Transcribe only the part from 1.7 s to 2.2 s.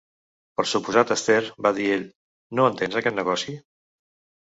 dir ell,